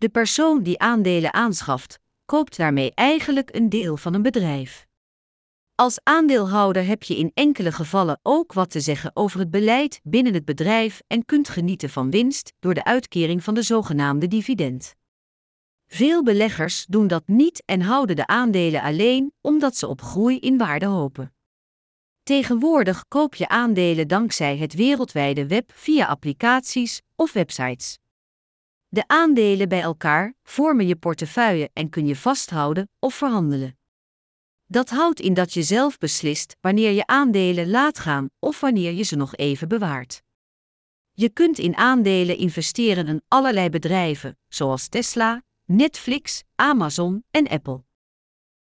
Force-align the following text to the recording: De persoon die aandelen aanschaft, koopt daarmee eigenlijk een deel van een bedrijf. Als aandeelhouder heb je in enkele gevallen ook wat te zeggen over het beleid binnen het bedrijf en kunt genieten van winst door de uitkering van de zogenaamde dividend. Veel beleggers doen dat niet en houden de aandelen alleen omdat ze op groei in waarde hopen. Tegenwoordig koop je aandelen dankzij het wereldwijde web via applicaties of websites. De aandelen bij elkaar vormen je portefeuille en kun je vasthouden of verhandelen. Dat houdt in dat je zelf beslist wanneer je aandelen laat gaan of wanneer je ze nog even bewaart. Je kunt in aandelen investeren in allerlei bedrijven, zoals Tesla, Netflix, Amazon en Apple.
De 0.00 0.08
persoon 0.08 0.62
die 0.62 0.78
aandelen 0.78 1.34
aanschaft, 1.34 1.98
koopt 2.24 2.56
daarmee 2.56 2.92
eigenlijk 2.94 3.54
een 3.54 3.68
deel 3.68 3.96
van 3.96 4.14
een 4.14 4.22
bedrijf. 4.22 4.86
Als 5.74 6.00
aandeelhouder 6.02 6.86
heb 6.86 7.02
je 7.02 7.16
in 7.16 7.30
enkele 7.34 7.72
gevallen 7.72 8.20
ook 8.22 8.52
wat 8.52 8.70
te 8.70 8.80
zeggen 8.80 9.10
over 9.14 9.38
het 9.40 9.50
beleid 9.50 10.00
binnen 10.02 10.34
het 10.34 10.44
bedrijf 10.44 11.02
en 11.06 11.24
kunt 11.24 11.48
genieten 11.48 11.90
van 11.90 12.10
winst 12.10 12.52
door 12.58 12.74
de 12.74 12.84
uitkering 12.84 13.44
van 13.44 13.54
de 13.54 13.62
zogenaamde 13.62 14.28
dividend. 14.28 14.94
Veel 15.86 16.22
beleggers 16.22 16.86
doen 16.88 17.06
dat 17.06 17.26
niet 17.26 17.62
en 17.64 17.80
houden 17.80 18.16
de 18.16 18.26
aandelen 18.26 18.82
alleen 18.82 19.32
omdat 19.40 19.76
ze 19.76 19.86
op 19.86 20.02
groei 20.02 20.38
in 20.38 20.58
waarde 20.58 20.86
hopen. 20.86 21.34
Tegenwoordig 22.22 23.04
koop 23.08 23.34
je 23.34 23.48
aandelen 23.48 24.08
dankzij 24.08 24.56
het 24.56 24.74
wereldwijde 24.74 25.46
web 25.46 25.72
via 25.74 26.06
applicaties 26.06 27.00
of 27.16 27.32
websites. 27.32 27.98
De 28.92 29.04
aandelen 29.06 29.68
bij 29.68 29.80
elkaar 29.80 30.34
vormen 30.42 30.86
je 30.86 30.96
portefeuille 30.96 31.70
en 31.72 31.88
kun 31.88 32.06
je 32.06 32.16
vasthouden 32.16 32.90
of 32.98 33.14
verhandelen. 33.14 33.78
Dat 34.66 34.90
houdt 34.90 35.20
in 35.20 35.34
dat 35.34 35.52
je 35.52 35.62
zelf 35.62 35.98
beslist 35.98 36.56
wanneer 36.60 36.90
je 36.90 37.06
aandelen 37.06 37.70
laat 37.70 37.98
gaan 37.98 38.30
of 38.38 38.60
wanneer 38.60 38.92
je 38.92 39.02
ze 39.02 39.16
nog 39.16 39.36
even 39.36 39.68
bewaart. 39.68 40.22
Je 41.12 41.28
kunt 41.28 41.58
in 41.58 41.76
aandelen 41.76 42.36
investeren 42.36 43.06
in 43.06 43.22
allerlei 43.28 43.70
bedrijven, 43.70 44.38
zoals 44.48 44.88
Tesla, 44.88 45.42
Netflix, 45.64 46.42
Amazon 46.54 47.24
en 47.30 47.48
Apple. 47.48 47.82